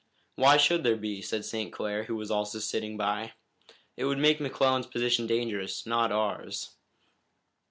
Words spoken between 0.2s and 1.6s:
"Why should there be?" said